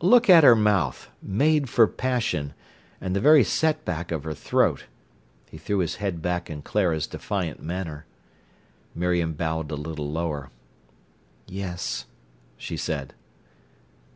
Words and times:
"Look 0.00 0.28
at 0.28 0.42
her 0.42 0.56
mouth—made 0.56 1.68
for 1.68 1.86
passion—and 1.86 3.14
the 3.14 3.20
very 3.20 3.44
setback 3.44 4.10
of 4.10 4.24
her 4.24 4.34
throat—" 4.34 4.86
He 5.48 5.56
threw 5.56 5.78
his 5.78 5.94
head 6.02 6.20
back 6.20 6.50
in 6.50 6.62
Clara's 6.62 7.06
defiant 7.06 7.62
manner. 7.62 8.04
Miriam 8.92 9.34
bowed 9.34 9.70
a 9.70 9.76
little 9.76 10.10
lower. 10.10 10.50
"Yes," 11.46 12.06
she 12.56 12.76
said. 12.76 13.14